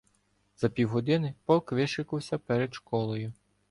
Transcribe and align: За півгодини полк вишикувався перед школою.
За 0.57 0.69
півгодини 0.69 1.33
полк 1.45 1.71
вишикувався 1.71 2.37
перед 2.37 2.73
школою. 2.73 3.33